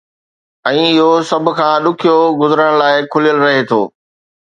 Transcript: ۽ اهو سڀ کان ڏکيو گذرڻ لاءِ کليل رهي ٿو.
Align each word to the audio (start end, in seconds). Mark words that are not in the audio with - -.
۽ 0.69 0.79
اهو 1.01 1.09
سڀ 1.33 1.45
کان 1.61 1.75
ڏکيو 1.89 2.17
گذرڻ 2.43 2.69
لاءِ 2.83 2.95
کليل 3.17 3.37
رهي 3.47 3.61
ٿو. 3.73 3.81